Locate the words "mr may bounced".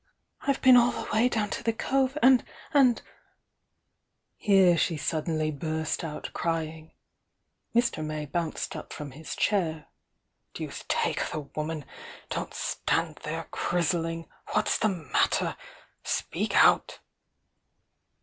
7.75-8.75